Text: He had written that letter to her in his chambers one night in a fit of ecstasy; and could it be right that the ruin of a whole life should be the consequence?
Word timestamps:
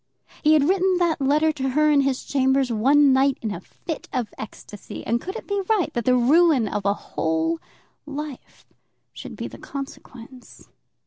He 0.41 0.53
had 0.53 0.67
written 0.67 0.97
that 0.97 1.21
letter 1.21 1.51
to 1.51 1.69
her 1.69 1.91
in 1.91 2.01
his 2.01 2.23
chambers 2.23 2.71
one 2.71 3.13
night 3.13 3.37
in 3.43 3.51
a 3.53 3.61
fit 3.61 4.09
of 4.11 4.33
ecstasy; 4.35 5.05
and 5.05 5.21
could 5.21 5.35
it 5.35 5.45
be 5.47 5.61
right 5.69 5.93
that 5.93 6.05
the 6.05 6.17
ruin 6.17 6.67
of 6.67 6.85
a 6.85 6.93
whole 6.95 7.59
life 8.07 8.65
should 9.13 9.35
be 9.35 9.47
the 9.47 9.59
consequence? 9.59 10.67